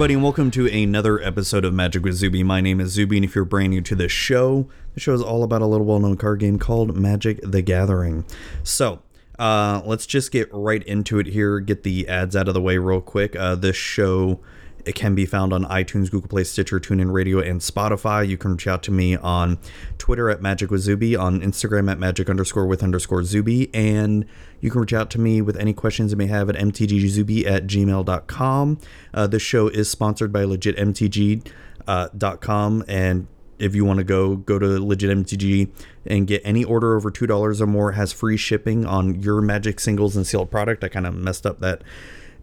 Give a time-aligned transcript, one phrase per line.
[0.00, 2.42] everybody, and welcome to another episode of Magic with Zuby.
[2.42, 5.20] My name is Zuby, and if you're brand new to this show, the show is
[5.20, 8.24] all about a little well known card game called Magic the Gathering.
[8.62, 9.02] So,
[9.38, 12.78] uh, let's just get right into it here, get the ads out of the way
[12.78, 13.36] real quick.
[13.36, 14.40] Uh, this show
[14.84, 18.26] it can be found on iTunes, Google Play, Stitcher, TuneIn Radio, and Spotify.
[18.26, 19.58] You can reach out to me on
[19.98, 24.24] Twitter at Magic with Zuby, on Instagram at Magic underscore with underscore Zuby, and
[24.60, 27.66] you can reach out to me with any questions you may have at mtgzuby at
[27.66, 28.78] gmail.com.
[29.12, 33.26] Uh, this show is sponsored by legitmtg.com, uh, and
[33.60, 35.68] if you want to go go to legitmtg
[36.06, 39.78] and get any order over two dollars or more has free shipping on your magic
[39.78, 41.82] singles and sealed product i kind of messed up that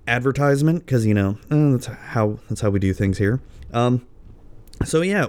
[0.08, 3.42] advertisement because you know uh, that's how that's how we do things here.
[3.74, 4.06] Um,
[4.86, 5.28] so yeah,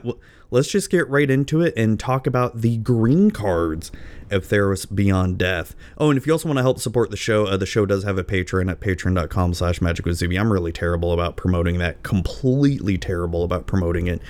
[0.51, 3.91] let's just get right into it and talk about the green cards
[4.31, 5.75] of Theros beyond death.
[5.97, 8.05] Oh, and if you also want to help support the show, uh, the show does
[8.05, 10.39] have a Patreon at patreon.com slash magic with Zuby.
[10.39, 12.03] I'm really terrible about promoting that.
[12.03, 14.23] Completely terrible about promoting it.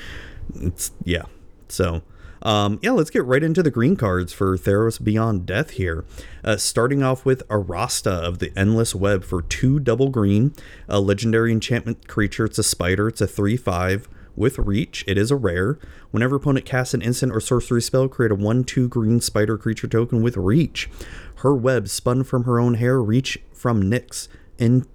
[0.54, 1.24] It's yeah.
[1.68, 2.02] So
[2.42, 6.04] um, yeah, let's get right into the green cards for Theros Beyond Death here.
[6.44, 10.54] Uh, starting off with Arasta of the Endless Web for two double green,
[10.88, 12.44] a legendary enchantment creature.
[12.44, 13.08] It's a spider.
[13.08, 15.04] It's a 3 5 with reach.
[15.06, 15.78] It is a rare.
[16.10, 19.88] Whenever opponent casts an instant or sorcery spell, create a 1 2 green spider creature
[19.88, 20.88] token with reach.
[21.36, 24.28] Her web, spun from her own hair, reach from Nyx
[24.58, 24.86] and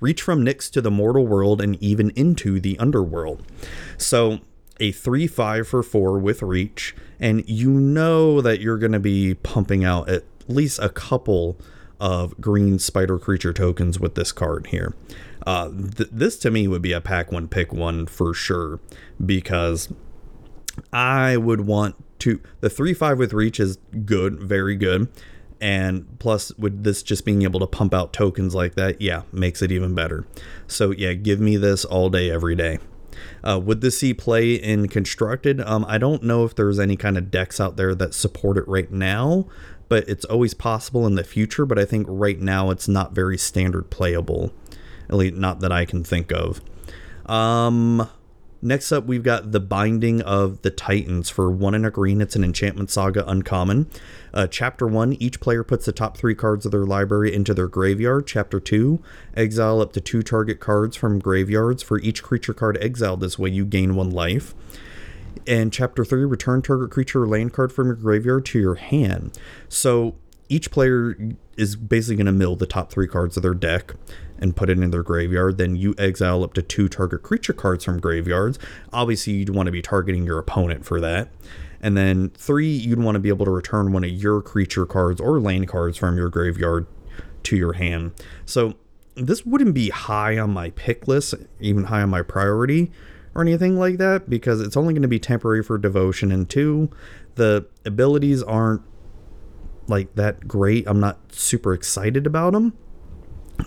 [0.00, 3.42] reach from Nyx to the mortal world and even into the underworld.
[3.98, 4.40] So
[4.80, 9.34] a 3 5 for 4 with reach, and you know that you're going to be
[9.34, 11.56] pumping out at least a couple
[11.98, 14.94] of green spider creature tokens with this card here.
[15.46, 18.80] Uh, th- this to me would be a pack one, pick one for sure,
[19.24, 19.88] because
[20.92, 22.40] I would want to.
[22.60, 25.08] The 3 5 with reach is good, very good.
[25.58, 29.62] And plus, with this just being able to pump out tokens like that, yeah, makes
[29.62, 30.26] it even better.
[30.66, 32.78] So, yeah, give me this all day, every day.
[33.42, 35.60] Uh, would this see play in constructed?
[35.60, 38.66] Um, I don't know if there's any kind of decks out there that support it
[38.66, 39.46] right now,
[39.88, 41.66] but it's always possible in the future.
[41.66, 44.52] But I think right now it's not very standard playable,
[45.08, 46.60] at least not that I can think of.
[47.26, 48.08] Um,
[48.66, 51.30] Next up, we've got The Binding of the Titans.
[51.30, 53.88] For one in a green, it's an Enchantment Saga Uncommon.
[54.34, 57.68] Uh, chapter 1, each player puts the top three cards of their library into their
[57.68, 58.26] graveyard.
[58.26, 59.00] Chapter 2,
[59.36, 61.84] exile up to two target cards from graveyards.
[61.84, 64.52] For each creature card exiled this way, you gain one life.
[65.46, 69.38] And chapter 3, return target creature or land card from your graveyard to your hand.
[69.68, 70.16] So
[70.48, 71.16] each player
[71.56, 73.94] is basically going to mill the top three cards of their deck
[74.38, 75.58] and put it in their graveyard.
[75.58, 78.58] Then you exile up to two target creature cards from graveyards.
[78.92, 81.28] Obviously, you'd want to be targeting your opponent for that.
[81.80, 85.20] And then three, you'd want to be able to return one of your creature cards
[85.20, 86.86] or lane cards from your graveyard
[87.44, 88.12] to your hand.
[88.44, 88.74] So
[89.14, 92.90] this wouldn't be high on my pick list, even high on my priority
[93.34, 96.32] or anything like that, because it's only going to be temporary for devotion.
[96.32, 96.90] And two,
[97.34, 98.82] the abilities aren't
[99.86, 100.86] like that great.
[100.86, 102.76] I'm not super excited about them.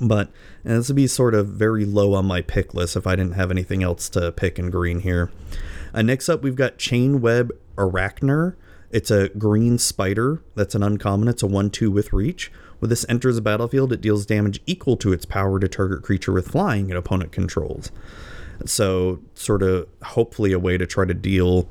[0.01, 0.31] But
[0.63, 3.51] this would be sort of very low on my pick list if I didn't have
[3.51, 5.31] anything else to pick in green here.
[5.93, 8.55] Uh, next up, we've got Chain Web Arachner.
[8.91, 11.27] It's a green spider that's an uncommon.
[11.27, 12.51] It's a 1 2 with reach.
[12.79, 16.31] When this enters the battlefield, it deals damage equal to its power to target creature
[16.31, 17.91] with flying an opponent controls.
[18.65, 21.69] So, sort of hopefully a way to try to deal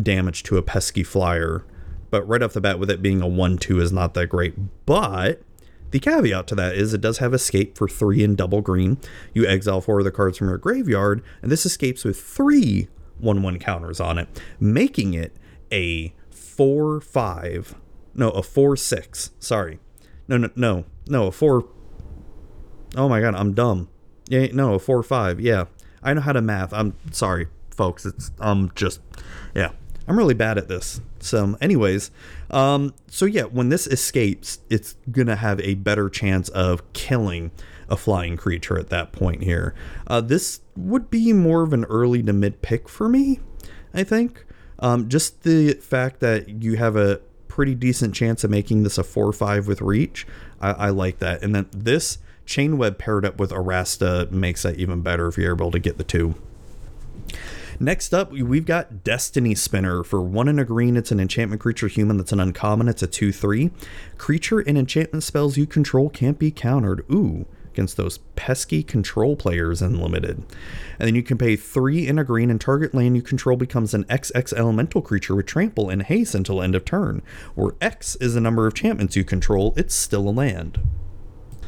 [0.00, 1.64] damage to a pesky flyer.
[2.10, 4.86] But right off the bat, with it being a 1 2 is not that great.
[4.86, 5.42] But
[5.90, 8.98] the caveat to that is it does have escape for three in double green.
[9.32, 12.88] You exile four of the cards from your graveyard, and this escapes with three
[13.18, 14.28] 1 1 counters on it,
[14.60, 15.36] making it
[15.72, 17.74] a 4 5.
[18.14, 19.30] No, a 4 6.
[19.38, 19.78] Sorry.
[20.28, 20.84] No, no, no.
[21.08, 21.64] No, a 4.
[22.96, 23.88] Oh my god, I'm dumb.
[24.28, 25.40] Yeah, no, a 4 5.
[25.40, 25.64] Yeah.
[26.02, 26.72] I know how to math.
[26.72, 28.06] I'm sorry, folks.
[28.06, 29.00] It's, I'm just,
[29.54, 29.72] yeah.
[30.08, 31.00] I'm really bad at this.
[31.18, 32.10] So, anyways,
[32.50, 37.50] um, so yeah, when this escapes, it's gonna have a better chance of killing
[37.88, 39.74] a flying creature at that point here.
[40.06, 43.40] Uh, this would be more of an early to mid pick for me,
[43.94, 44.44] I think.
[44.78, 49.04] Um, just the fact that you have a pretty decent chance of making this a
[49.04, 50.26] 4 5 with reach,
[50.60, 51.42] I, I like that.
[51.42, 55.54] And then this chain web paired up with Arasta makes that even better if you're
[55.54, 56.34] able to get the two.
[57.78, 60.02] Next up, we've got Destiny Spinner.
[60.02, 62.88] For one in a green, it's an enchantment creature human that's an uncommon.
[62.88, 63.70] It's a 2 3.
[64.16, 67.04] Creature and enchantment spells you control can't be countered.
[67.12, 70.38] Ooh, against those pesky control players in limited.
[70.98, 73.92] And then you can pay 3 in a green, and target land you control becomes
[73.92, 77.20] an XX elemental creature with trample and haste until end of turn.
[77.54, 80.78] Where X is the number of enchantments you control, it's still a land.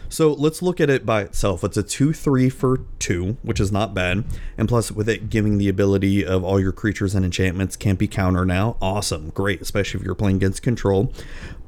[0.09, 1.63] So let's look at it by itself.
[1.63, 4.25] It's a 2 3 for 2, which is not bad.
[4.57, 8.09] And plus, with it giving the ability of all your creatures and enchantments can't be
[8.09, 11.13] counter now, awesome, great, especially if you're playing against control.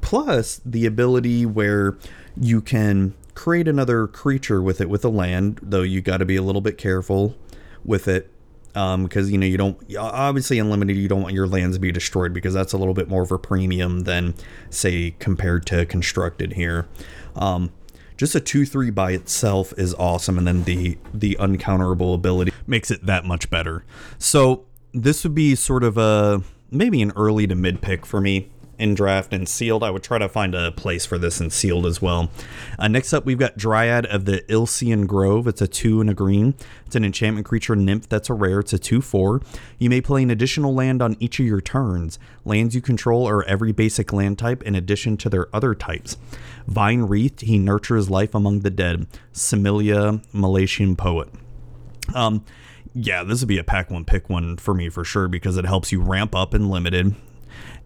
[0.01, 1.97] Plus, the ability where
[2.39, 6.35] you can create another creature with it with a land, though you got to be
[6.35, 7.35] a little bit careful
[7.85, 8.29] with it
[8.73, 11.91] because um, you know you don't obviously unlimited you don't want your lands to be
[11.91, 14.33] destroyed because that's a little bit more of a premium than
[14.69, 16.87] say compared to constructed here
[17.35, 17.69] um,
[18.21, 23.03] just a 2-3 by itself is awesome and then the the uncounterable ability makes it
[23.07, 23.83] that much better.
[24.19, 28.51] So this would be sort of a maybe an early to mid pick for me
[28.81, 29.83] in draft and sealed.
[29.83, 32.31] I would try to find a place for this in sealed as well.
[32.79, 35.47] Uh, next up, we've got Dryad of the Ilysian Grove.
[35.47, 36.55] It's a two and a green.
[36.87, 38.59] It's an enchantment creature nymph that's a rare.
[38.59, 39.41] It's a 2 4.
[39.77, 42.19] You may play an additional land on each of your turns.
[42.43, 46.17] Lands you control are every basic land type in addition to their other types.
[46.67, 49.07] Vine Wreathed, he nurtures life among the dead.
[49.31, 51.29] Similia, Milesian Poet.
[52.13, 52.43] Um,
[52.93, 55.65] yeah, this would be a pack one pick one for me for sure because it
[55.65, 57.15] helps you ramp up in limited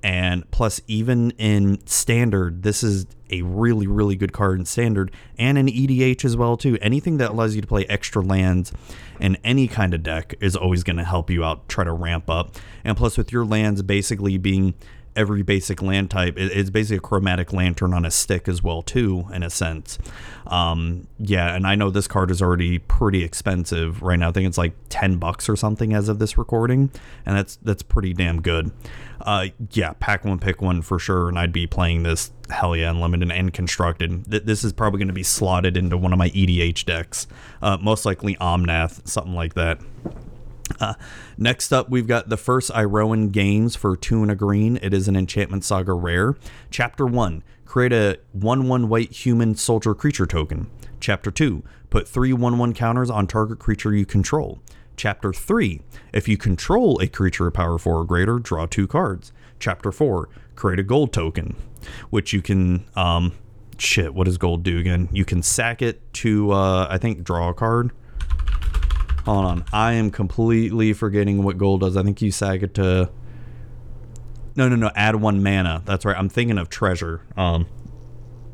[0.05, 5.57] and plus even in standard this is a really really good card in standard and
[5.57, 6.77] in edh as well too.
[6.79, 8.71] Anything that allows you to play extra lands
[9.19, 12.29] in any kind of deck is always going to help you out try to ramp
[12.29, 12.55] up.
[12.83, 14.75] And plus with your lands basically being
[15.15, 16.35] every basic land type.
[16.37, 19.97] It's basically a chromatic lantern on a stick as well, too, in a sense.
[20.47, 24.29] Um, yeah, and I know this card is already pretty expensive right now.
[24.29, 26.91] I think it's like ten bucks or something as of this recording,
[27.25, 28.71] and that's that's pretty damn good.
[29.21, 32.91] Uh, yeah, pack one, pick one for sure, and I'd be playing this hell yeah,
[32.91, 34.25] unlimited and constructed.
[34.25, 37.27] This is probably going to be slotted into one of my EDH decks,
[37.61, 39.79] uh, most likely Omnath, something like that.
[40.79, 40.93] Uh,
[41.37, 44.79] next up, we've got the first Iroan Games for two and a green.
[44.81, 46.35] It is an Enchantment Saga rare.
[46.71, 50.69] Chapter 1 Create a 1 1 white human soldier creature token.
[50.99, 54.59] Chapter 2 Put three 1 1 counters on target creature you control.
[54.97, 55.81] Chapter 3
[56.13, 59.31] If you control a creature of power 4 or greater, draw two cards.
[59.59, 61.55] Chapter 4 Create a gold token,
[62.09, 62.85] which you can.
[62.95, 63.33] Um,
[63.77, 65.09] shit, what does gold do again?
[65.11, 67.91] You can sack it to, uh, I think, draw a card
[69.25, 69.65] Hold on.
[69.73, 71.97] I am completely forgetting what gold does.
[71.97, 73.09] I think you sag it to.
[74.55, 74.91] No, no, no.
[74.95, 75.81] Add one mana.
[75.85, 76.15] That's right.
[76.15, 77.21] I'm thinking of treasure.
[77.35, 77.65] Um,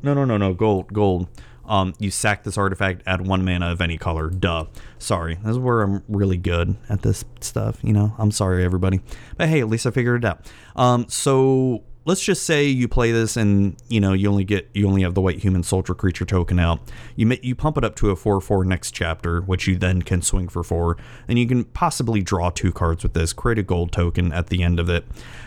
[0.02, 0.54] no, no, no, no.
[0.54, 1.28] Gold, gold.
[1.66, 4.30] Um, you sack this artifact, add one mana of any color.
[4.30, 4.66] Duh.
[4.98, 5.36] Sorry.
[5.36, 7.80] This is where I'm really good at this stuff.
[7.84, 9.02] You know, I'm sorry, everybody.
[9.38, 10.52] But hey, at least I figured it out.
[10.76, 14.88] Um, so let's just say you play this and you know you only get you
[14.88, 16.80] only have the white human soldier creature token out.
[17.16, 20.48] You you pump it up to a 4-4 next chapter which you then can swing
[20.48, 24.34] for 4 and you can possibly draw two cards with this create a gold token
[24.34, 25.06] at the end of it.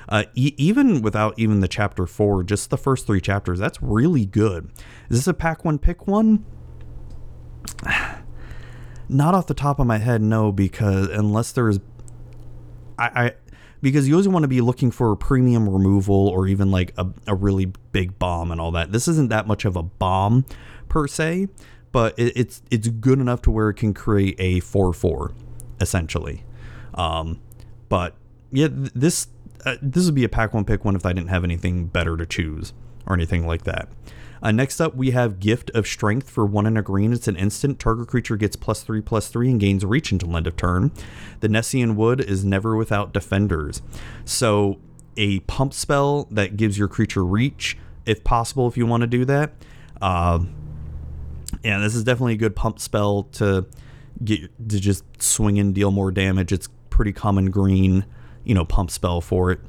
[0.09, 4.27] Uh, e- even without even the chapter 4 just the first three chapters that's really
[4.27, 4.71] good.
[5.11, 6.45] Is this a pack one pick one?
[9.09, 11.81] Not off the top of my head no because unless there's
[12.97, 13.33] I, I
[13.85, 17.07] because you always want to be looking for a premium removal or even like a,
[17.27, 18.93] a really big bomb and all that.
[18.93, 20.47] This isn't that much of a bomb
[20.89, 21.49] per se,
[21.93, 25.33] but it, it's it's good enough to where it can create a four four
[25.83, 26.45] essentially.
[26.95, 27.43] Um,
[27.91, 28.15] but
[28.51, 29.29] yeah, this
[29.67, 32.17] uh, this would be a pack one pick one if I didn't have anything better
[32.17, 32.73] to choose
[33.07, 33.91] or anything like that.
[34.45, 37.15] Uh, next up, we have Gift of Strength for one and a green.
[37.15, 37.81] It's an instant.
[37.81, 40.93] Target creature gets plus three, plus three, and gains reach until end of turn.
[41.41, 43.81] The Nessian Wood is never without defenders.
[44.27, 44.79] So,
[45.17, 49.25] a pump spell that gives your creature reach, if possible, if you want to do
[49.25, 49.53] that.
[50.03, 50.41] Uh,
[51.63, 53.65] yeah, this is definitely a good pump spell to
[54.23, 56.53] get to just swing and deal more damage.
[56.53, 58.05] It's pretty common green,
[58.45, 59.61] you know, pump spell for it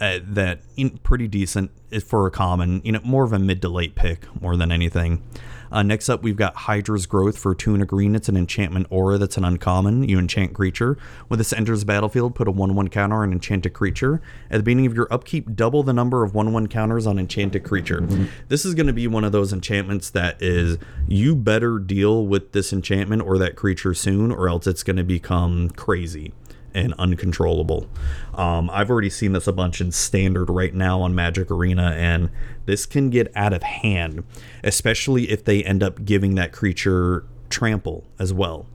[0.00, 1.70] uh, that in, pretty decent
[2.04, 5.22] for a common, you know, more of a mid to late pick more than anything.
[5.70, 8.14] Uh, next up, we've got Hydra's Growth for two and a green.
[8.14, 10.08] It's an enchantment aura that's an uncommon.
[10.08, 10.96] You enchant creature.
[11.28, 14.22] When this enters the battlefield, put a 1 1 counter on enchanted creature.
[14.50, 17.64] At the beginning of your upkeep, double the number of 1 1 counters on enchanted
[17.64, 18.02] creature.
[18.02, 18.26] Mm-hmm.
[18.48, 22.52] This is going to be one of those enchantments that is you better deal with
[22.52, 26.32] this enchantment or that creature soon, or else it's going to become crazy
[26.76, 27.88] and uncontrollable.
[28.34, 32.30] Um, I've already seen this a bunch in standard right now on Magic Arena, and
[32.66, 34.24] this can get out of hand,
[34.62, 38.66] especially if they end up giving that creature trample as well.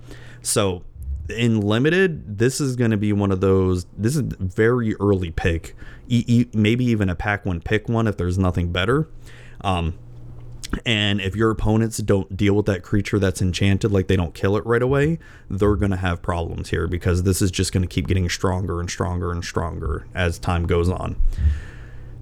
[0.41, 0.84] So
[1.29, 3.86] in limited, this is going to be one of those.
[3.98, 5.75] This is very early pick,
[6.08, 9.08] e- e- maybe even a pack one pick one if there's nothing better.
[9.62, 9.93] Um,
[10.86, 14.56] and if your opponents don't deal with that creature that's enchanted, like they don't kill
[14.58, 17.88] it right away, they're going to have problems here because this is just going to
[17.88, 21.22] keep getting stronger and stronger and stronger as time goes on.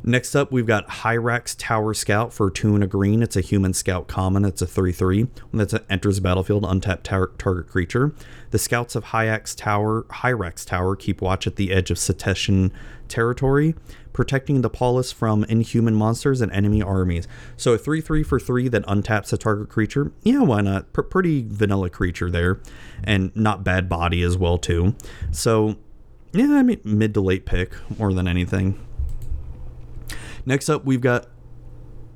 [0.01, 3.21] Next up, we've got Hyrax Tower Scout for two and a green.
[3.21, 4.45] It's a human scout common.
[4.45, 5.27] It's a 3 3.
[5.51, 8.13] When that enters the battlefield, untap tar- target creature.
[8.51, 12.71] The scouts of Hyrax Tower, Hyrax Tower keep watch at the edge of Setessan
[13.09, 13.75] territory,
[14.13, 17.27] protecting the polis from inhuman monsters and enemy armies.
[17.57, 20.11] So a 3 3 for 3 that untaps a target creature.
[20.23, 20.91] Yeah, why not?
[20.93, 22.59] P- pretty vanilla creature there.
[23.03, 24.95] And not bad body as well, too.
[25.31, 25.77] So,
[26.33, 28.79] yeah, I mean, mid to late pick more than anything.
[30.45, 31.27] Next up, we've got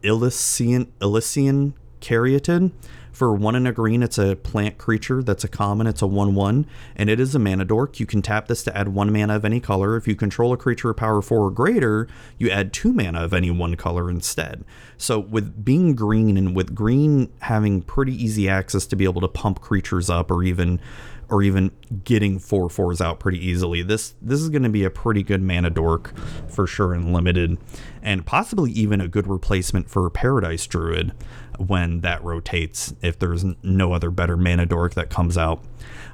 [0.01, 2.71] Elysian, Elysian Caryatid.
[3.13, 5.86] For one and a green, it's a plant creature that's a common.
[5.86, 6.65] It's a 1 1,
[6.96, 8.00] and it is a mana dork.
[8.00, 9.96] You can tap this to add one mana of any color.
[9.96, 12.08] If you control a creature of power 4 or greater,
[12.39, 14.65] you add two mana of any one color instead.
[14.98, 19.27] So, with being green and with green having pretty easy access to be able to
[19.27, 20.82] pump creatures up or even
[21.29, 21.72] or even
[22.03, 23.82] getting four fours out pretty easily.
[23.82, 26.15] This this is going to be a pretty good mana dork
[26.48, 27.58] for sure in limited,
[28.01, 31.13] and possibly even a good replacement for Paradise Druid
[31.60, 32.93] when that rotates.
[33.01, 35.63] If there's no other better mana dork that comes out.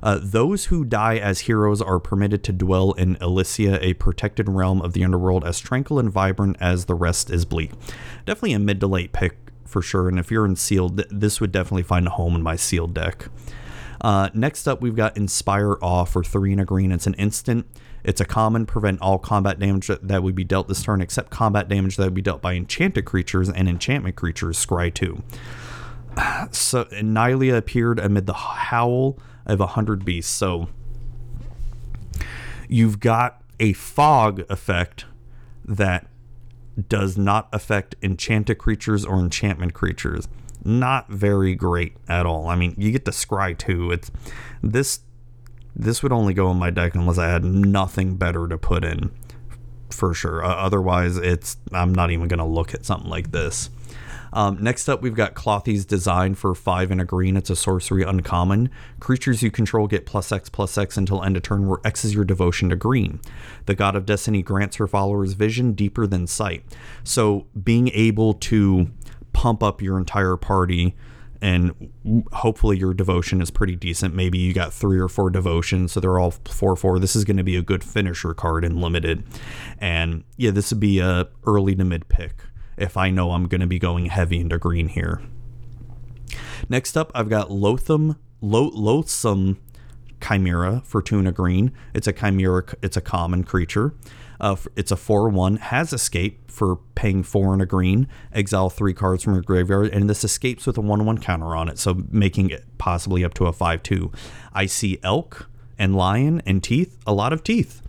[0.02, 4.82] Uh, those who die as heroes are permitted to dwell in Elysia, a protected realm
[4.82, 7.72] of the underworld, as tranquil and vibrant as the rest is bleak.
[8.26, 10.08] Definitely a mid to late pick for sure.
[10.08, 13.28] And if you're in sealed, this would definitely find a home in my sealed deck.
[14.02, 16.92] Uh, next up, we've got Inspire Awe for three and a green.
[16.92, 17.66] It's an instant.
[18.04, 21.68] It's a common, prevent all combat damage that would be dealt this turn, except combat
[21.68, 25.22] damage that would be dealt by enchanted creatures and enchantment creatures, scry 2.
[26.52, 30.32] So, Nylea appeared amid the howl of a hundred beasts.
[30.32, 30.70] So,
[32.68, 35.06] you've got a fog effect
[35.64, 36.08] that
[36.88, 40.28] does not affect enchanted creatures or enchantment creatures
[40.64, 42.48] not very great at all.
[42.48, 43.92] I mean, you get the scry too.
[43.92, 44.12] It's
[44.62, 45.00] this
[45.76, 49.12] this would only go in my deck unless I had nothing better to put in
[49.90, 50.44] for sure.
[50.44, 53.70] Uh, otherwise, it's I'm not even going to look at something like this.
[54.32, 57.36] Um, next up, we've got Klothys's Design for 5 and a green.
[57.36, 58.70] It's a sorcery uncommon.
[59.00, 62.14] Creatures you control get plus X plus X until end of turn, where X is
[62.14, 63.20] your devotion to green.
[63.66, 66.64] The God of Destiny grants her followers vision deeper than sight.
[67.04, 68.92] So, being able to
[69.34, 70.96] pump up your entire party
[71.42, 71.92] and
[72.34, 74.14] hopefully your devotion is pretty decent.
[74.14, 77.00] Maybe you got three or four devotions, so they're all four four.
[77.00, 79.24] This is going to be a good finisher card in limited,
[79.80, 82.44] and yeah, this would be a early to mid pick
[82.78, 85.22] if I know I'm going to be going heavy into green here.
[86.68, 89.58] Next up, I've got Loatham, Lo- Loathsome
[90.22, 91.72] Chimera for Tuna Green.
[91.94, 92.66] It's a chimera.
[92.82, 93.94] It's a common creature.
[94.40, 98.94] Uh, it's a 4 1, has escape for paying 4 and a green, exile 3
[98.94, 102.04] cards from your graveyard, and this escapes with a 1 1 counter on it, so
[102.10, 104.12] making it possibly up to a 5 2.
[104.54, 107.82] I see elk and lion and teeth, a lot of teeth,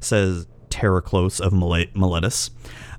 [0.00, 2.50] says Terraclose of Meletis.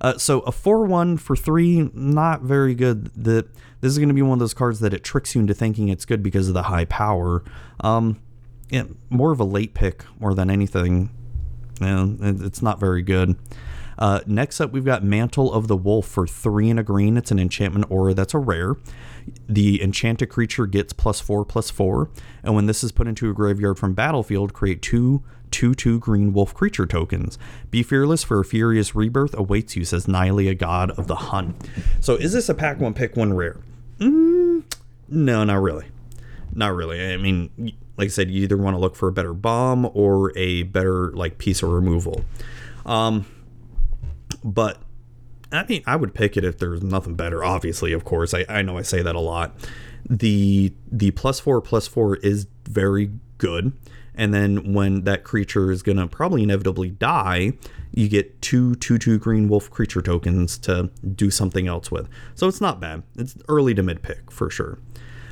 [0.01, 3.11] Uh, so a 4 1 for 3, not very good.
[3.15, 3.43] This
[3.81, 6.05] is going to be one of those cards that it tricks you into thinking it's
[6.05, 7.43] good because of the high power.
[7.81, 8.19] Um,
[8.69, 11.09] yeah, more of a late pick more than anything
[11.85, 13.35] and it's not very good.
[13.97, 17.17] Uh, next up, we've got Mantle of the Wolf for three and a green.
[17.17, 18.75] It's an enchantment aura that's a rare.
[19.49, 22.09] The enchanted creature gets plus four plus four,
[22.43, 26.33] and when this is put into a graveyard from battlefield, create two two two green
[26.33, 27.37] wolf creature tokens.
[27.71, 31.55] Be fearless for a furious rebirth awaits you, says Nylea, god of the hunt.
[31.99, 33.57] So, is this a pack one pick one rare?
[33.99, 34.63] Mm,
[35.09, 35.87] no, not really.
[36.53, 37.13] Not really.
[37.13, 40.37] I mean, like I said, you either want to look for a better bomb or
[40.37, 42.23] a better like piece of removal.
[42.85, 43.25] Um,
[44.43, 44.77] but
[45.51, 47.43] I mean, I would pick it if there's nothing better.
[47.43, 49.55] Obviously, of course, I, I know I say that a lot.
[50.09, 53.73] The the plus four plus four is very good,
[54.15, 57.53] and then when that creature is gonna probably inevitably die,
[57.91, 62.07] you get two two two green wolf creature tokens to do something else with.
[62.35, 63.03] So it's not bad.
[63.17, 64.79] It's early to mid pick for sure.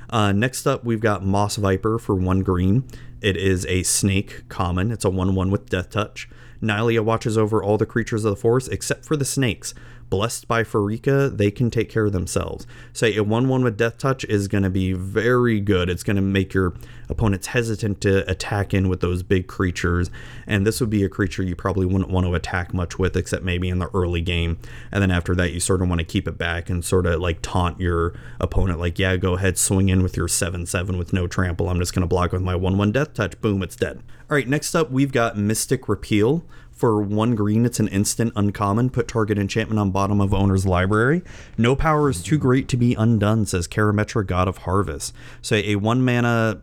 [0.10, 2.84] Uh, next up, we've got Moss Viper for one green.
[3.26, 4.92] It is a snake common.
[4.92, 6.30] It's a 1 1 with Death Touch.
[6.62, 9.74] Nylea watches over all the creatures of the forest except for the snakes.
[10.12, 12.68] Blessed by Pharika, they can take care of themselves.
[12.94, 15.90] Say a 1 1 with Death Touch is going to be very good.
[15.90, 16.76] It's going to make your
[17.10, 20.12] opponents hesitant to attack in with those big creatures.
[20.46, 23.44] And this would be a creature you probably wouldn't want to attack much with, except
[23.44, 24.60] maybe in the early game.
[24.92, 27.20] And then after that, you sort of want to keep it back and sort of
[27.20, 31.14] like taunt your opponent, like, yeah, go ahead, swing in with your 7 7 with
[31.14, 31.68] no trample.
[31.68, 33.40] I'm just going to block with my 1 1 Death Touch.
[33.42, 34.04] Boom, it's dead.
[34.30, 36.44] All right, next up, we've got Mystic Repeal.
[36.72, 38.90] For one green, it's an instant uncommon.
[38.90, 41.22] Put target enchantment on bottom of owner's library.
[41.58, 45.14] No power is too great to be undone, says Karametra, God of Harvest.
[45.42, 46.62] So a one mana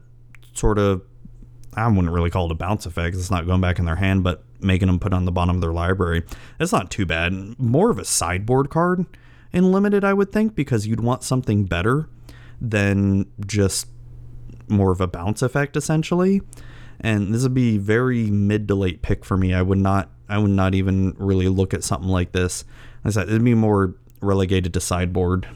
[0.53, 1.03] sort of
[1.75, 3.17] I wouldn't really call it a bounce effect.
[3.17, 5.63] It's not going back in their hand, but making them put on the bottom of
[5.63, 6.23] their library.
[6.59, 7.59] That's not too bad.
[7.59, 9.07] More of a sideboard card
[9.53, 12.09] in limited, I would think, because you'd want something better
[12.61, 13.87] than just
[14.73, 16.43] more of a bounce effect, essentially.
[17.01, 19.55] And this would be very mid to late pick for me.
[19.55, 22.65] I would not, I would not even really look at something like this.
[23.05, 25.49] I said, it'd be more relegated to sideboard.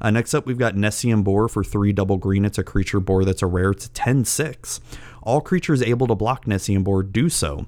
[0.00, 2.44] Uh, next up, we've got Nessian Boar for three double green.
[2.44, 3.72] It's a creature boar that's a rare.
[3.72, 4.80] It's 10 6.
[5.22, 7.66] All creatures able to block Nessian Boar do so.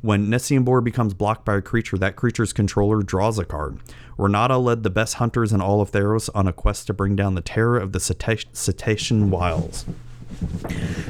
[0.00, 3.78] When Nessian Boar becomes blocked by a creature, that creature's controller draws a card.
[4.16, 7.34] Renata led the best hunters in all of Theros on a quest to bring down
[7.34, 9.86] the terror of the Setessan Wilds.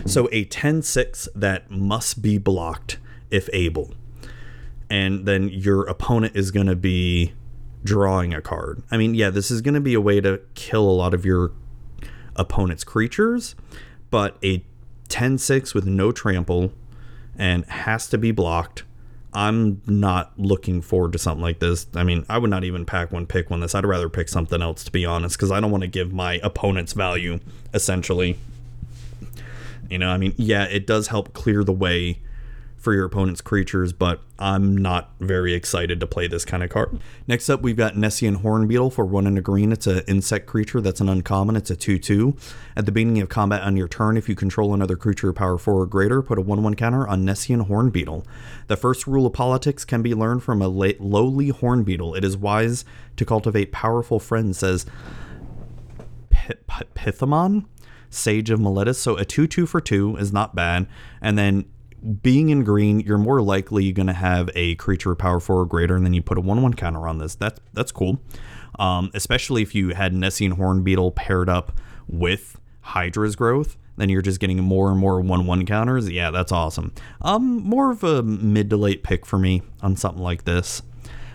[0.07, 2.99] So a 10 6 that must be blocked
[3.31, 3.95] if able.
[4.91, 7.35] And then your opponent is going to be
[7.85, 8.83] drawing a card.
[8.91, 11.25] I mean, yeah, this is going to be a way to kill a lot of
[11.25, 11.53] your
[12.37, 13.55] opponent's creatures,
[14.11, 14.65] but a
[15.09, 16.73] 10 6 with no trample
[17.37, 18.85] and has to be blocked.
[19.35, 21.87] I'm not looking forward to something like this.
[21.95, 23.75] I mean, I would not even pack one pick one this.
[23.75, 26.41] I'd rather pick something else to be honest, because I don't want to give my
[26.43, 27.39] opponent's value
[27.75, 28.39] essentially.
[29.89, 32.21] You know, I mean, yeah, it does help clear the way
[32.79, 37.01] for your opponent's creatures, but I'm not very excited to play this kind of card.
[37.27, 39.73] Next up, we've got Nessian Hornbeetle for one and a green.
[39.73, 41.57] It's an insect creature that's an uncommon.
[41.57, 42.37] It's a 2 2.
[42.77, 45.59] At the beginning of combat on your turn, if you control another creature of power
[45.59, 48.25] 4 or greater, put a 1 1 counter on Nessian Hornbeetle.
[48.69, 52.17] The first rule of politics can be learned from a lowly hornbeetle.
[52.17, 52.85] It is wise
[53.17, 54.87] to cultivate powerful friends, says
[56.31, 57.67] Pithamon.
[58.11, 58.99] Sage of Miletus.
[58.99, 60.87] So a 2 2 for 2 is not bad.
[61.21, 61.67] And then
[62.23, 65.97] being in green, you're more likely going to have a creature power four or greater,
[65.97, 67.35] and then you put a one one counter on this.
[67.35, 68.21] That's that's cool,
[68.79, 71.73] um, especially if you had Nessian Hornbeetle paired up
[72.07, 73.77] with Hydra's growth.
[73.97, 76.09] Then you're just getting more and more one one counters.
[76.09, 76.93] Yeah, that's awesome.
[77.21, 80.83] Um, more of a mid to late pick for me on something like this.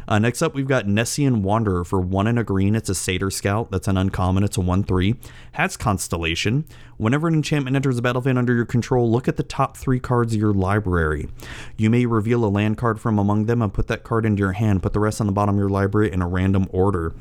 [0.08, 2.76] Uh, next up, we've got Nessian Wanderer for one and a green.
[2.76, 3.72] It's a Satyr Scout.
[3.72, 4.44] That's an uncommon.
[4.44, 5.16] It's a 1 3.
[5.54, 6.66] Has Constellation.
[6.98, 10.34] Whenever an enchantment enters a battlefield under your control, look at the top three cards
[10.34, 11.30] of your library.
[11.78, 14.54] You may reveal a land card from among them and put that card into your
[14.54, 14.84] hand.
[14.84, 17.14] Put the rest on the bottom of your library in a random order.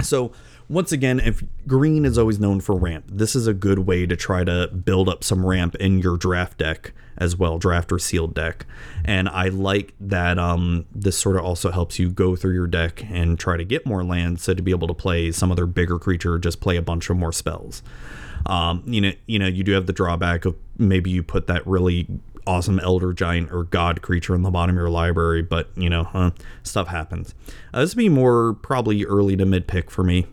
[0.00, 0.32] So,
[0.68, 4.16] once again, if green is always known for ramp, this is a good way to
[4.16, 8.34] try to build up some ramp in your draft deck as well, draft or sealed
[8.34, 8.66] deck.
[9.04, 13.04] And I like that um, this sort of also helps you go through your deck
[13.10, 15.98] and try to get more lands, so to be able to play some other bigger
[15.98, 17.82] creature, just play a bunch of more spells.
[18.46, 21.66] Um, you know, you know, you do have the drawback of maybe you put that
[21.66, 22.08] really
[22.44, 26.04] awesome elder giant or god creature in the bottom of your library, but you know,
[26.04, 27.34] huh, stuff happens.
[27.72, 30.26] Uh, this would be more probably early to mid pick for me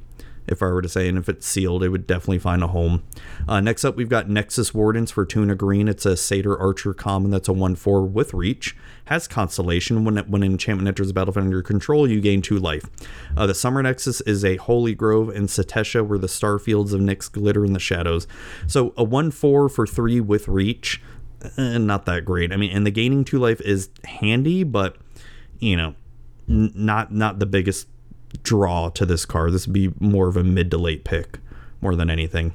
[0.50, 3.04] if I were to say, and if it's sealed, it would definitely find a home.
[3.48, 5.88] Uh, next up, we've got Nexus Wardens for Tuna Green.
[5.88, 8.76] It's a Satyr Archer common that's a 1 4 with reach.
[9.06, 10.04] Has Constellation.
[10.04, 12.86] When, when an enchantment enters the battlefield under your control, you gain 2 life.
[13.38, 17.02] Uh, the Summer Nexus is a Holy Grove in Setessa where the star fields of
[17.02, 18.28] Nyx glitter in the shadows.
[18.68, 21.02] So a 1 4 for 3 with reach.
[21.58, 22.52] Eh, not that great.
[22.52, 24.98] I mean, and the gaining 2 life is handy, but,
[25.60, 25.96] you know,
[26.50, 27.88] n- not not the biggest
[28.44, 29.54] draw to this card.
[29.54, 31.40] This would be more of a mid to late pick
[31.82, 32.54] more than anything.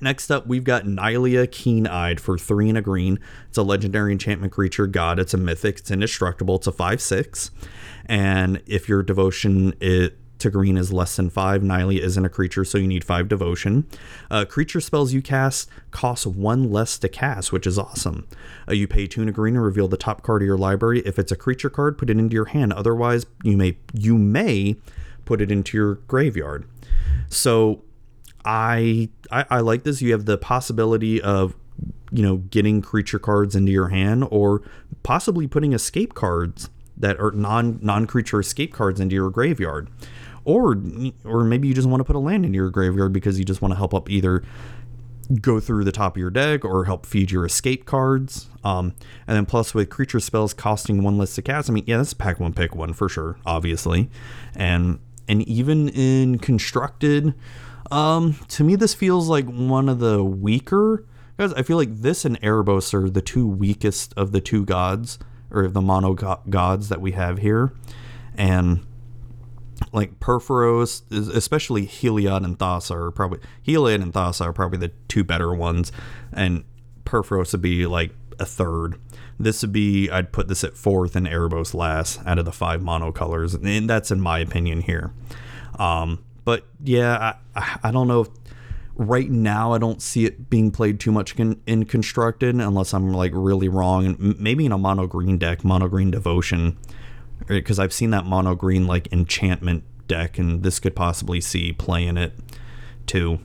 [0.00, 3.18] Next up, we've got Nylea Keen Eyed for three and a green.
[3.48, 5.18] It's a legendary enchantment creature god.
[5.18, 5.78] It's a mythic.
[5.78, 6.56] It's indestructible.
[6.56, 7.50] It's a 5 6.
[8.06, 11.62] And if your devotion it to green is less than five.
[11.62, 13.86] Nylea isn't a creature, so you need five devotion.
[14.30, 18.26] Uh, creature spells you cast cost one less to cast, which is awesome.
[18.68, 21.00] Uh, you pay two and green and reveal the top card of your library.
[21.04, 22.72] If it's a creature card, put it into your hand.
[22.72, 24.76] Otherwise, you may you may
[25.24, 26.68] put it into your graveyard.
[27.28, 27.82] So
[28.44, 30.02] I, I, I like this.
[30.02, 31.54] You have the possibility of
[32.12, 34.62] you know getting creature cards into your hand or
[35.02, 39.88] possibly putting escape cards that are non non creature escape cards into your graveyard
[40.44, 40.76] or
[41.24, 43.62] or maybe you just want to put a land in your graveyard because you just
[43.62, 44.42] want to help up either
[45.40, 48.48] go through the top of your deck or help feed your escape cards.
[48.62, 48.94] Um,
[49.26, 51.70] and then plus with creature spells costing one less to cast.
[51.70, 54.10] I mean, yeah, that's pack one pick one for sure, obviously.
[54.54, 57.34] And and even in constructed,
[57.90, 61.04] um, to me this feels like one of the weaker
[61.38, 61.52] guys.
[61.54, 65.18] I feel like this and Erebos are the two weakest of the two gods
[65.50, 67.72] or of the mono gods that we have here.
[68.36, 68.84] And
[69.92, 71.02] like Purphoros,
[71.34, 75.92] especially Heliod and Thassa are probably Heliod and Thassa are probably the two better ones,
[76.32, 76.64] and
[77.04, 78.98] Purphoros would be like a third.
[79.38, 82.80] This would be I'd put this at fourth and Erebos last out of the five
[82.80, 85.12] monocolors, and that's in my opinion here.
[85.78, 88.28] Um, but yeah, I, I don't know if
[88.96, 93.12] right now I don't see it being played too much in, in constructed unless I'm
[93.12, 96.76] like really wrong maybe in a mono green deck, mono green devotion,
[97.46, 102.06] because I've seen that mono green like enchantment deck and this could possibly see play
[102.06, 102.32] in it
[103.06, 103.40] too.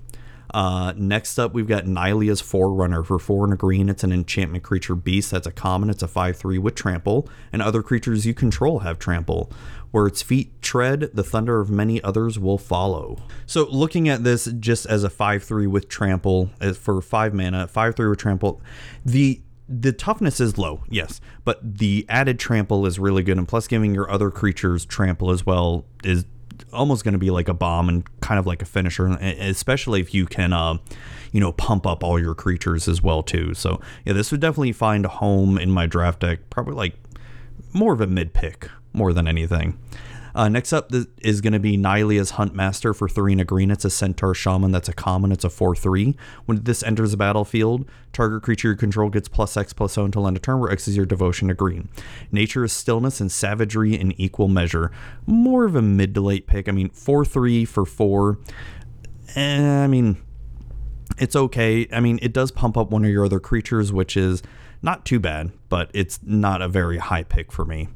[0.52, 3.88] Uh, next up, we've got Nylea's Forerunner for four and a green.
[3.88, 5.32] It's an enchantment creature beast.
[5.32, 5.90] That's a common.
[5.90, 9.52] It's a 5 3 with trample, and other creatures you control have trample.
[9.92, 13.18] Where its feet tread, the thunder of many others will follow.
[13.46, 17.96] So, looking at this just as a 5 3 with trample for 5 mana, 5
[17.96, 18.62] 3 with trample,
[19.06, 23.68] the the toughness is low, yes, but the added trample is really good, and plus
[23.68, 26.26] giving your other creatures trample as well is
[26.74, 30.14] almost going to be like a bomb and kind of like a finisher, especially if
[30.14, 30.78] you can, uh,
[31.32, 33.54] you know, pump up all your creatures as well too.
[33.54, 36.50] So yeah, this would definitely find a home in my draft deck.
[36.50, 36.96] Probably like
[37.74, 39.78] more of a mid pick more than anything.
[40.40, 40.90] Uh, next up
[41.22, 43.70] is going to be Nylea's Huntmaster for three and a green.
[43.72, 45.34] It's a Centaur Shaman that's a common.
[45.34, 46.16] It's a 4 3.
[46.46, 50.26] When this enters the battlefield, target creature you control gets plus X plus O until
[50.26, 51.90] end of turn, where X is your devotion to green.
[52.32, 54.94] Nature is stillness and savagery in equal measure.
[55.26, 56.70] More of a mid to late pick.
[56.70, 58.40] I mean, 4 3 for 4.
[59.36, 60.24] Eh, I mean,
[61.18, 61.86] it's okay.
[61.92, 64.42] I mean, it does pump up one of your other creatures, which is
[64.82, 67.90] not too bad, but it's not a very high pick for me.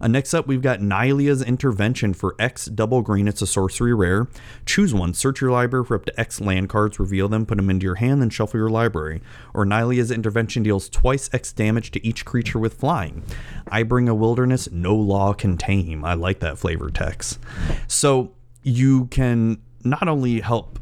[0.00, 3.28] Uh, next up, we've got Nylea's Intervention for X double green.
[3.28, 4.28] It's a sorcery rare.
[4.64, 5.12] Choose one.
[5.12, 7.96] Search your library for up to X land cards, reveal them, put them into your
[7.96, 9.20] hand, then shuffle your library.
[9.52, 13.22] Or Nylea's Intervention deals twice X damage to each creature with flying.
[13.68, 16.04] I bring a wilderness no law can tame.
[16.04, 17.38] I like that flavor text.
[17.86, 18.32] So
[18.62, 20.78] you can not only help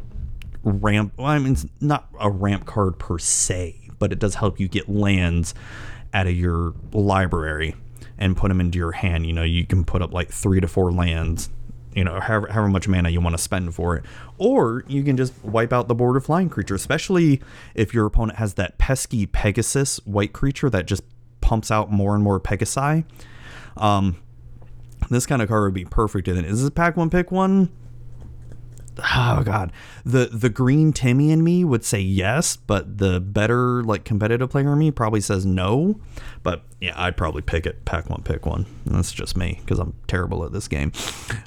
[0.63, 4.61] ramp, well, I mean, it's not a ramp card per se, but it does help
[4.61, 5.55] you get lands
[6.15, 7.75] out of your library
[8.19, 9.27] and put them into your hand.
[9.27, 11.51] You know, you can put up like three to four lands,
[11.95, 14.05] you know, however, however much mana you want to spend for it.
[14.37, 17.41] Or you can just wipe out the border flying creature, especially
[17.75, 21.03] if your opponent has that pesky Pegasus white creature that just
[21.41, 23.05] pumps out more and more Pegasi.
[23.77, 24.17] Um,
[25.11, 26.45] this kind of card would be perfect in it.
[26.45, 27.71] Is this pack one pick one?
[29.17, 29.73] oh god.
[30.05, 34.73] The the green timmy in me would say yes but the better like competitive player
[34.73, 36.01] in me probably says no.
[36.43, 38.67] But yeah i'd probably pick it pack one pick one.
[38.87, 40.93] That's just me because i'm terrible at this game.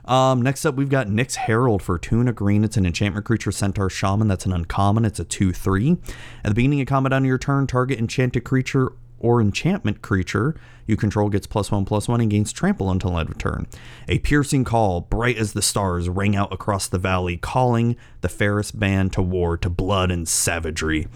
[0.06, 2.64] Um, next up we've got Nyx Herald for tuna green.
[2.64, 4.28] It's an enchantment creature centaur shaman.
[4.28, 5.06] That's an uncommon.
[5.06, 5.98] It's a 2-3
[6.44, 10.56] at the beginning of combat on your turn target enchanted creature or enchantment creature
[10.92, 13.66] you control gets plus one plus one and gains trample until end of turn.
[14.10, 18.78] A piercing call, bright as the stars, rang out across the valley, calling the fairest
[18.78, 21.08] band to war, to blood and savagery,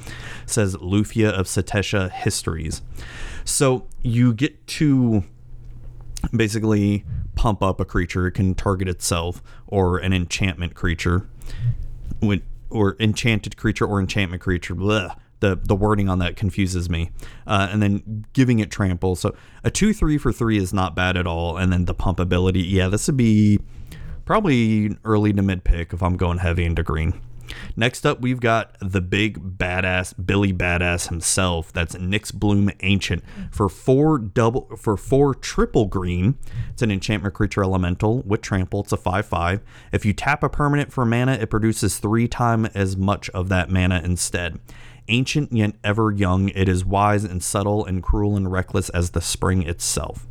[0.45, 2.83] says Lufia of Setesha Histories.
[3.43, 5.25] So you get to
[6.33, 7.03] basically
[7.35, 11.27] pump up a creature, it can target itself, or an enchantment creature,
[12.69, 14.73] or enchanted creature or enchantment creature.
[14.73, 17.11] Blah the the wording on that confuses me.
[17.45, 19.15] Uh, and then giving it trample.
[19.15, 21.57] So a two three for three is not bad at all.
[21.57, 23.59] And then the pump ability, yeah, this would be
[24.25, 27.19] probably early to mid pick if I'm going heavy into green.
[27.75, 31.71] Next up, we've got the big badass Billy Badass himself.
[31.71, 36.37] That's Nyxbloom Ancient for four double for four triple green.
[36.71, 38.81] It's an enchantment creature elemental with trample.
[38.81, 39.61] It's a five five.
[39.91, 43.69] If you tap a permanent for mana, it produces three times as much of that
[43.69, 44.59] mana instead.
[45.07, 49.21] Ancient yet ever young, it is wise and subtle and cruel and reckless as the
[49.21, 50.25] spring itself.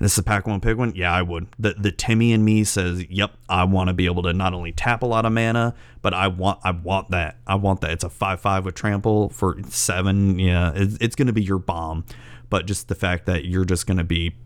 [0.00, 0.92] This is a pack one pick one?
[0.96, 1.46] Yeah, I would.
[1.58, 4.72] The the Timmy in me says, Yep, I want to be able to not only
[4.72, 7.38] tap a lot of mana, but I want I want that.
[7.46, 7.90] I want that.
[7.90, 10.38] It's a five five with trample for seven.
[10.38, 12.04] Yeah, it's, it's gonna be your bomb.
[12.50, 14.36] But just the fact that you're just gonna be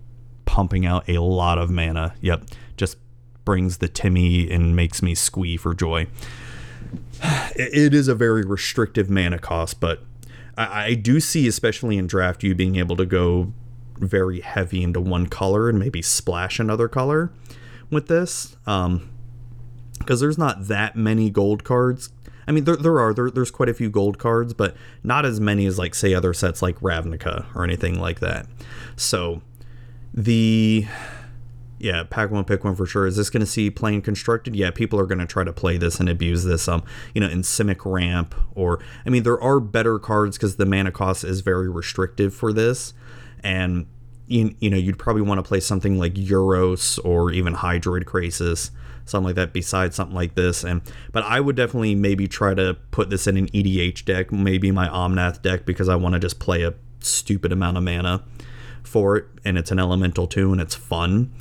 [0.44, 2.44] pumping out a lot of mana, yep,
[2.76, 2.98] just
[3.46, 6.08] brings the Timmy and makes me squee for joy
[7.56, 10.02] it is a very restrictive mana cost, but
[10.56, 13.52] I, I, do see, especially in draft, you being able to go
[13.98, 17.32] very heavy into one color and maybe splash another color
[17.90, 18.56] with this.
[18.66, 19.10] Um,
[19.98, 22.10] because there's not that many gold cards.
[22.46, 25.40] I mean, there, there are there, there's quite a few gold cards, but not as
[25.40, 28.46] many as like say other sets like Ravnica or anything like that.
[28.96, 29.42] So
[30.14, 30.86] the
[31.78, 33.06] yeah, pack one, pick one for sure.
[33.06, 34.56] Is this going to see plane constructed?
[34.56, 36.66] Yeah, people are going to try to play this and abuse this.
[36.66, 36.82] Um,
[37.14, 40.90] you know, in Simic Ramp, or I mean, there are better cards because the mana
[40.90, 42.94] cost is very restrictive for this,
[43.44, 43.86] and
[44.26, 48.70] you, you know, you'd probably want to play something like Uros or even Hydroid Krasis,
[49.04, 49.52] something like that.
[49.52, 53.36] Besides something like this, and but I would definitely maybe try to put this in
[53.36, 57.52] an EDH deck, maybe my Omnath deck, because I want to just play a stupid
[57.52, 58.24] amount of mana
[58.82, 61.32] for it, and it's an elemental too, and it's fun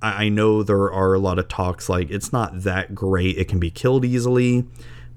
[0.00, 3.36] but I know there are a lot of talks like it's not that great.
[3.38, 4.64] It can be killed easily,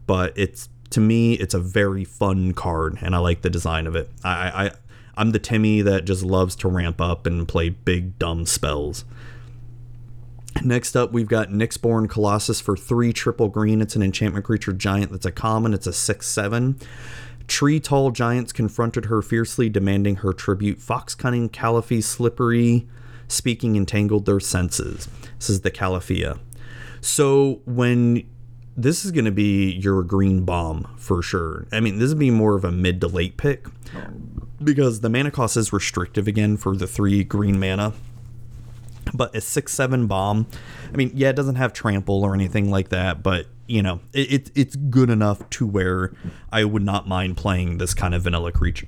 [0.08, 3.96] but it's to me it's a very fun card, and I like the design of
[3.96, 4.10] it.
[4.24, 4.72] I, I
[5.16, 9.06] I'm the Timmy that just loves to ramp up and play big dumb spells.
[10.64, 13.82] Next up, we've got Nyxborn Colossus for three triple green.
[13.82, 15.74] It's an enchantment creature giant that's a common.
[15.74, 16.78] It's a 6 7.
[17.48, 20.80] Tree tall giants confronted her fiercely, demanding her tribute.
[20.80, 22.88] Fox cunning, Callaphy, slippery,
[23.32, 25.08] speaking entangled their senses.
[25.38, 26.40] This is the Calafia.
[27.02, 28.24] So when
[28.78, 31.68] this is going to be your green bomb for sure.
[31.72, 33.68] I mean, this would be more of a mid to late pick
[34.64, 37.94] because the mana cost is restrictive again for the three green mana.
[39.14, 40.48] But a six seven bomb,
[40.94, 44.32] I mean, yeah, it doesn't have trample or anything like that, but you know, it,
[44.32, 46.14] it it's good enough to where
[46.52, 48.88] I would not mind playing this kind of vanilla creature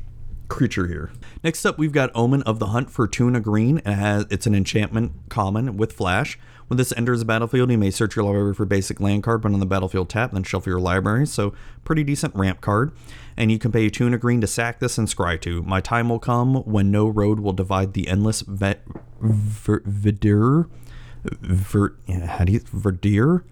[0.54, 1.12] creature here.
[1.44, 3.80] Next up, we've got Omen of the Hunt for Tuna Green.
[3.80, 6.38] It has, it's an enchantment common with flash.
[6.68, 9.52] When this enters the battlefield, you may search your library for basic land card, but
[9.52, 11.26] on the battlefield tap, then shuffle your library.
[11.26, 12.92] So, pretty decent ramp card.
[13.36, 15.64] And you can pay tuna green to sack this and scry to.
[15.64, 20.70] My time will come when no road will divide the endless verdure.
[21.24, 23.44] Ver, how do you verdure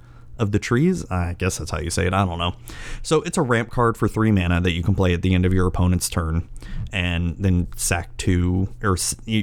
[0.41, 1.09] of the trees.
[1.09, 2.13] I guess that's how you say it.
[2.13, 2.55] I don't know.
[3.03, 5.45] So it's a ramp card for three mana that you can play at the end
[5.45, 6.49] of your opponent's turn,
[6.91, 8.97] and then sack two or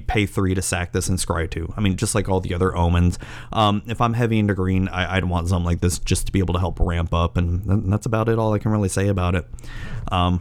[0.06, 1.72] pay three to sack this and scry two.
[1.76, 3.18] I mean, just like all the other omens.
[3.52, 6.38] Um, if I'm heavy into green, I, would want something like this just to be
[6.38, 8.38] able to help ramp up, and that's about it.
[8.38, 9.46] All I can really say about it.
[10.10, 10.40] Um,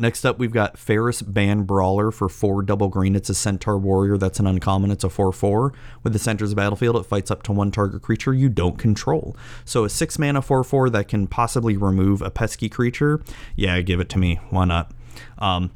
[0.00, 3.16] Next up, we've got Pheres-Band Brawler for four double green.
[3.16, 4.16] It's a Centaur Warrior.
[4.16, 4.92] That's an uncommon.
[4.92, 5.72] It's a 4 4.
[6.04, 9.36] With the centers of battlefield, it fights up to one target creature you don't control.
[9.64, 13.20] So a six mana 4 4 that can possibly remove a pesky creature.
[13.56, 14.38] Yeah, give it to me.
[14.50, 14.92] Why not?
[15.38, 15.72] Um,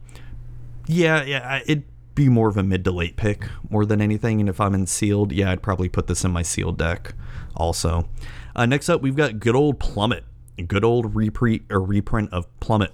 [0.92, 4.40] yeah, yeah, it'd be more of a mid to late pick more than anything.
[4.40, 7.14] And if I'm in sealed, yeah, I'd probably put this in my sealed deck
[7.56, 8.08] also.
[8.54, 10.24] Uh, next up, we've got good old Plummet.
[10.66, 12.92] Good old reprint or reprint of Plummet.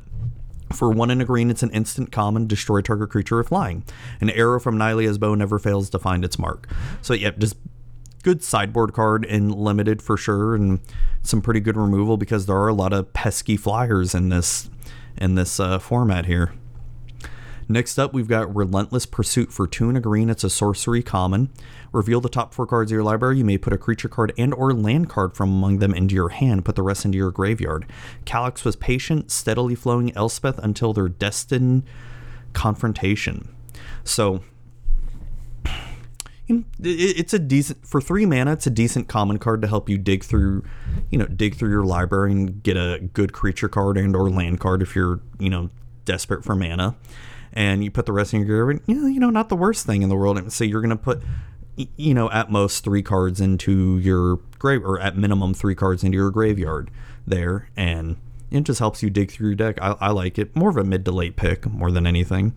[0.73, 3.85] For one in a green, it's an instant common, destroy target creature if flying.
[4.21, 6.69] An arrow from Nylea's bow never fails to find its mark.
[7.01, 7.57] So, yep, just
[8.23, 10.81] good sideboard card in limited for sure, and
[11.23, 14.71] some pretty good removal because there are a lot of pesky flyers in this
[15.17, 16.53] in this uh, format here.
[17.71, 20.31] Next up, we've got Relentless Pursuit for two green.
[20.31, 21.51] It's a sorcery common.
[21.93, 23.39] Reveal the top four cards of your library.
[23.39, 26.31] You may put a creature card and or land card from among them into your
[26.31, 26.65] hand.
[26.65, 27.85] Put the rest into your graveyard.
[28.25, 31.83] Calix was patient, steadily flowing Elspeth until their destined
[32.55, 33.55] confrontation.
[34.03, 34.41] So
[36.81, 38.53] it's a decent for three mana.
[38.53, 40.65] It's a decent common card to help you dig through,
[41.11, 44.59] you know, dig through your library and get a good creature card and or land
[44.59, 45.69] card if you're you know
[46.07, 46.97] desperate for mana
[47.53, 49.87] and you put the rest in your graveyard, you know, you know, not the worst
[49.87, 50.39] thing in the world.
[50.39, 51.23] And So you're going to put,
[51.97, 56.17] you know, at most three cards into your grave, or at minimum three cards into
[56.17, 56.91] your graveyard
[57.27, 58.17] there, and
[58.51, 59.79] it just helps you dig through your deck.
[59.81, 60.57] I, I like it.
[60.57, 62.55] More of a mid to late pick more than anything.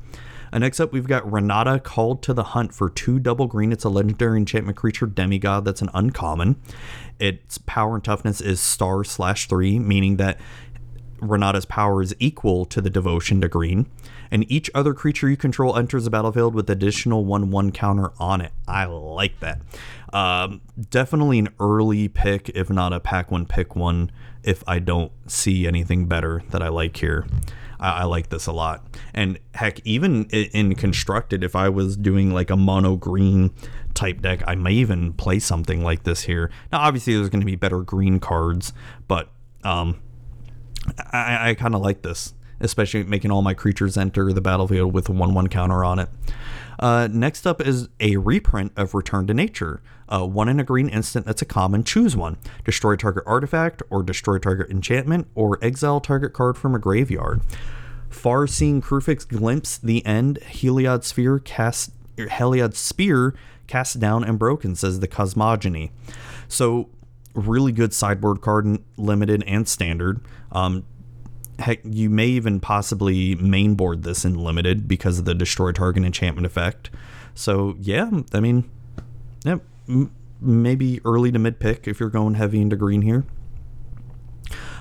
[0.54, 3.72] And next up, we've got Renata called to the hunt for two double green.
[3.72, 6.62] It's a legendary enchantment creature demigod that's an uncommon.
[7.20, 10.40] Its power and toughness is star slash three, meaning that
[11.22, 13.90] Renata's power is equal to the devotion to green
[14.32, 18.42] and each other creature you control enters the battlefield with additional 1 1 counter on
[18.42, 18.54] it.
[18.68, 19.62] I like that.
[20.14, 24.12] Um, definitely an early pick, if not a pack one pick one,
[24.44, 27.28] if I don't see anything better that I like here.
[27.80, 28.86] I, I like this a lot.
[29.14, 33.54] And heck, even in, in constructed, if I was doing like a mono green
[33.94, 36.50] type deck, I may even play something like this here.
[36.72, 38.74] Now, obviously, there's going to be better green cards,
[39.08, 39.30] but
[39.64, 40.02] um,
[41.12, 42.34] I, I kind of like this
[42.64, 46.10] especially making all my creatures enter the battlefield with a 1 1 counter on it.
[46.80, 49.82] Uh, next up is a reprint of Return to Nature.
[50.10, 52.38] Uh, one in a green instant that's a common, choose one.
[52.66, 57.42] Destroy target artifact, or destroy target enchantment, or exile target card from a graveyard.
[58.10, 63.34] Far seeing Kruphix glimpse the end, Heliod Sphere cast Heliod Spear
[63.68, 65.92] cast down and broken, says the Cosmogony.
[66.50, 66.90] So
[67.34, 70.20] really good sideboard card, limited and standard.
[70.52, 70.84] Um,
[71.62, 76.46] heck, you may even possibly mainboard this in limited because of the destroy target enchantment
[76.46, 76.90] effect.
[77.34, 78.70] So yeah, I mean,
[79.46, 83.24] yeah, m- maybe early to mid pick if you're going heavy into green here.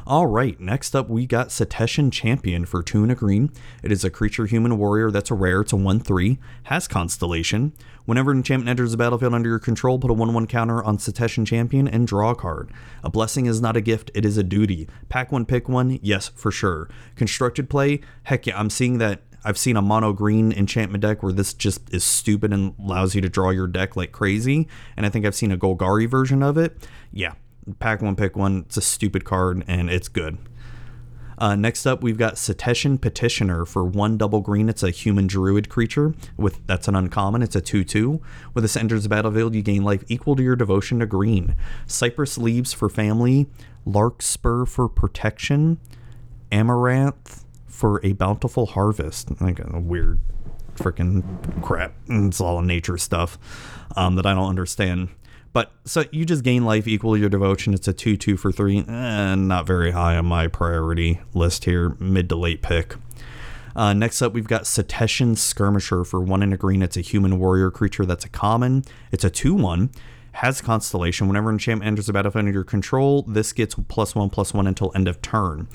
[0.07, 3.53] All right, next up we got Setessan Champion for two and a green.
[3.83, 5.61] It is a creature human warrior that's a rare.
[5.61, 7.73] It's a 1 3, has Constellation.
[8.05, 10.99] Whenever an enchantment enters the battlefield under your control, put a 1 1 counter on
[10.99, 12.71] Setessan Champion and draw a card.
[13.05, 14.89] A blessing is not a gift, it is a duty.
[15.09, 16.89] Pack one, pick one, yes, for sure.
[17.17, 21.33] Constructed play, heck yeah, I'm seeing that I've seen a mono green enchantment deck where
[21.33, 24.69] this just is stupid and allows you to draw your deck like crazy.
[24.97, 26.89] And I think I've seen a Golgari version of it.
[27.11, 27.33] Yeah,
[27.79, 28.65] pack one, pick one.
[28.67, 30.39] It's a stupid card and it's good.
[31.41, 34.69] Uh, next up, we've got Setessan Petitioner for one double green.
[34.69, 37.41] It's a human druid creature with that's an uncommon.
[37.41, 38.21] It's a two-two.
[38.53, 41.57] When this enters the battlefield, you gain life equal to your devotion to green.
[41.87, 43.49] Cypress leaves for family.
[43.87, 45.81] Larkspur for protection.
[46.53, 49.41] Amaranth for a bountiful harvest.
[49.41, 50.21] Like a weird
[50.75, 51.95] freaking crap.
[52.07, 53.39] It's all nature stuff
[53.97, 55.09] um, that I don't understand.
[55.53, 57.75] But so you just gain life equal your devotion.
[57.75, 58.85] It's a 2 2 for 3.
[58.87, 61.97] Eh, not very high on my priority list here.
[61.99, 62.95] Mid to late pick.
[63.75, 66.83] Uh, next up, we've got Setessan Skirmisher for one in a green.
[66.83, 68.85] It's a human warrior creature that's a common.
[69.13, 69.91] It's a 2 1.
[70.33, 71.27] Has Constellation.
[71.27, 74.93] Whenever enchantment enters the battlefield under your control, this gets plus 1 plus 1 until
[74.95, 75.69] end of turn.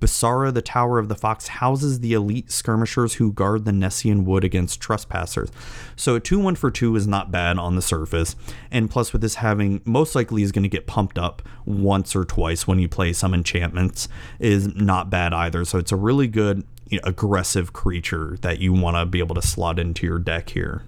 [0.00, 4.44] Basara, the Tower of the Fox, houses the elite skirmishers who guard the Nessian Wood
[4.44, 5.50] against trespassers.
[5.96, 8.36] So a 2 1 for 2 is not bad on the surface.
[8.70, 12.24] And plus, with this having, most likely is going to get pumped up once or
[12.24, 14.08] twice when you play some enchantments,
[14.38, 15.64] is not bad either.
[15.64, 19.34] So it's a really good you know, aggressive creature that you want to be able
[19.34, 20.82] to slot into your deck here.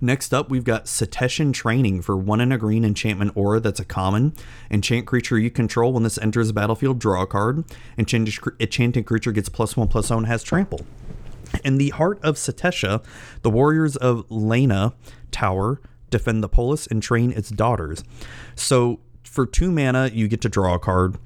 [0.00, 3.84] Next up, we've got Setessan Training for one in a green enchantment aura that's a
[3.84, 4.34] common.
[4.70, 7.64] Enchant creature you control when this enters the battlefield, draw a card.
[7.98, 10.80] Enchanted creature gets plus one plus one has trample.
[11.64, 13.04] In the heart of Setessa,
[13.42, 14.92] the warriors of Lena
[15.30, 18.02] Tower defend the polis and train its daughters.
[18.54, 21.18] So for two mana, you get to draw a card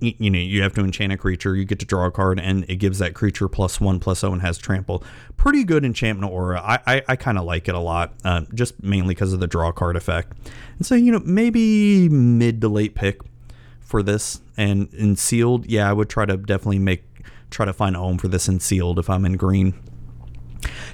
[0.00, 2.64] you, know you have to enchant a creature you get to draw a card and
[2.68, 5.02] it gives that creature plus one plus zero and has trample.
[5.36, 6.60] Pretty good enchantment aura.
[6.60, 9.46] I i, I kind of like it a lot uh, just mainly because of the
[9.46, 10.32] draw card effect.
[10.78, 13.20] And so you know maybe mid to late pick
[13.86, 17.04] for this and in sealed yeah i would try to definitely make
[17.50, 19.74] try to find a home for this in sealed if i'm in green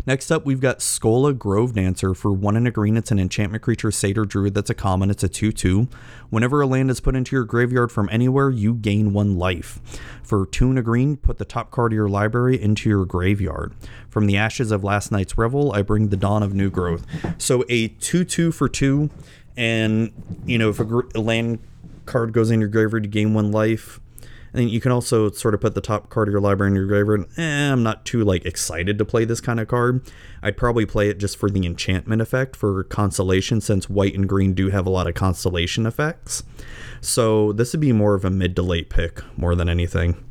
[0.05, 2.17] Next up, we've got Skola Grovedancer.
[2.17, 4.53] For one in a green, it's an enchantment creature, Satyr Druid.
[4.53, 5.11] That's a common.
[5.11, 5.89] It's a 2 2.
[6.29, 9.81] Whenever a land is put into your graveyard from anywhere, you gain one life.
[10.25, 13.75] For two in a green, put the top card of your library into your graveyard.
[14.09, 17.07] From the ashes of last night's revel, I bring the dawn of new growth.
[17.39, 19.09] So a 2 2 for 2.
[19.57, 20.13] And,
[20.47, 21.61] you know, if a, gr- a land
[22.07, 24.01] card goes in your graveyard, you gain one life
[24.55, 26.87] and you can also sort of put the top card of your library in your
[26.87, 27.27] graveyard.
[27.39, 30.07] Eh, I'm not too like excited to play this kind of card.
[30.43, 34.55] I'd probably play it just for the enchantment effect for constellation, since white and green
[34.55, 36.43] do have a lot of constellation effects.
[37.01, 40.23] So this would be more of a mid to late pick more than anything.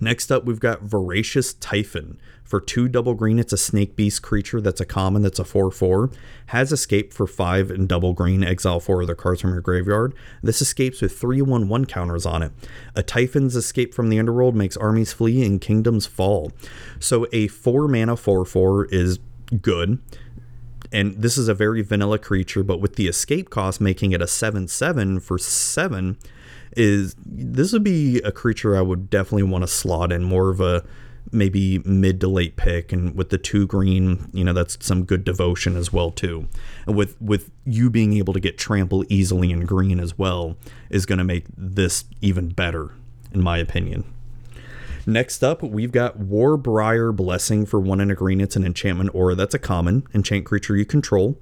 [0.00, 2.18] Next up, we've got Voracious Typhon.
[2.50, 5.70] For two double green, it's a snake beast creature that's a common that's a 4
[5.70, 6.10] 4.
[6.46, 10.14] Has escape for five and double green, exile four other cards from your graveyard.
[10.42, 12.50] This escapes with three one one counters on it.
[12.96, 16.50] A Typhon's escape from the underworld makes armies flee and kingdoms fall.
[16.98, 19.20] So a 4 mana 4 4 is
[19.62, 20.00] good
[20.92, 24.26] and this is a very vanilla creature, but with the escape cost making it a
[24.26, 26.18] 7 7 for 7,
[26.76, 30.60] is this would be a creature I would definitely want to slot in more of
[30.60, 30.84] a
[31.32, 35.24] maybe mid to late pick and with the two green you know that's some good
[35.24, 36.48] devotion as well too
[36.86, 40.56] and with with you being able to get trample easily in green as well
[40.88, 42.90] is going to make this even better
[43.32, 44.04] in my opinion
[45.06, 48.40] Next up, we've got Warbriar Blessing for one in a green.
[48.40, 51.38] It's an enchantment aura that's a common enchant creature you control.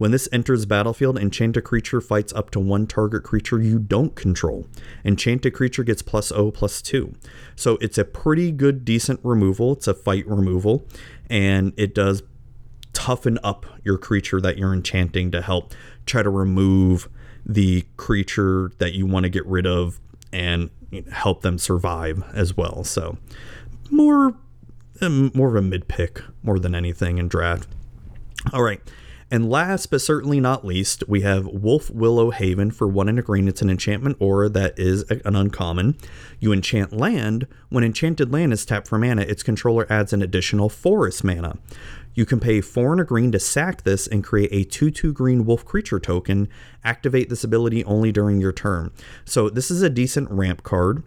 [0.00, 4.66] When this enters battlefield, enchanted creature fights up to one target creature you don't control.
[5.04, 7.12] Enchanted creature gets plus O plus 2.
[7.54, 9.74] So it's a pretty good, decent removal.
[9.74, 10.88] It's a fight removal,
[11.28, 12.22] and it does
[12.94, 15.74] toughen up your creature that you're enchanting to help
[16.06, 17.10] try to remove
[17.44, 20.00] the creature that you want to get rid of
[20.32, 20.70] and
[21.12, 22.84] help them survive as well.
[22.84, 23.18] So
[23.90, 24.34] more
[25.02, 27.68] um, more of a mid pick more than anything in draft.
[28.50, 28.80] All right.
[29.30, 33.46] And last but certainly not least, we have Wolfwillow Haven for one in a green.
[33.46, 35.96] It's an enchantment aura that is an uncommon.
[36.40, 37.46] You enchant land.
[37.68, 41.58] When enchanted land is tapped for mana, its controller adds an additional forest mana.
[42.12, 45.12] You can pay four and a green to sack this and create a 2 2
[45.12, 46.48] green wolf creature token.
[46.82, 48.90] Activate this ability only during your turn.
[49.24, 51.04] So, this is a decent ramp card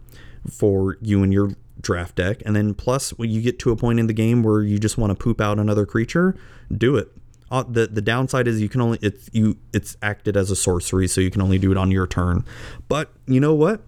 [0.50, 2.42] for you and your draft deck.
[2.46, 4.96] And then, plus, when you get to a point in the game where you just
[4.96, 6.34] want to poop out another creature,
[6.74, 7.12] do it
[7.54, 11.06] uh, the the downside is you can only it's you it's acted as a sorcery,
[11.06, 12.44] so you can only do it on your turn.
[12.88, 13.80] But you know what?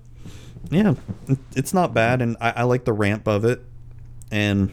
[0.70, 0.94] Yeah,
[1.56, 3.64] it's not bad, and I, I like the ramp of it,
[4.30, 4.72] and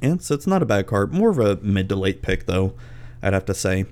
[0.00, 1.12] and so it's not a bad card.
[1.12, 2.74] More of a mid to late pick though,
[3.20, 3.86] I'd have to say.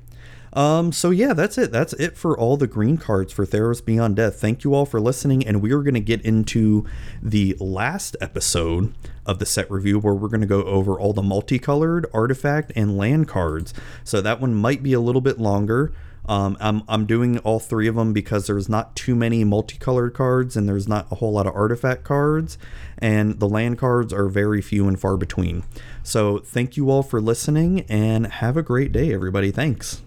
[0.54, 1.72] Um, so yeah, that's it.
[1.72, 4.40] That's it for all the green cards for Theros Beyond Death.
[4.40, 6.86] Thank you all for listening, and we are going to get into
[7.20, 8.94] the last episode
[9.26, 12.96] of the set review where we're going to go over all the multicolored artifact and
[12.96, 13.74] land cards.
[14.04, 15.92] So that one might be a little bit longer.
[16.26, 20.56] Um, I'm, I'm doing all three of them because there's not too many multicolored cards
[20.56, 22.56] and there's not a whole lot of artifact cards,
[22.96, 25.64] and the land cards are very few and far between.
[26.04, 29.50] So, thank you all for listening and have a great day, everybody.
[29.50, 30.00] Thanks.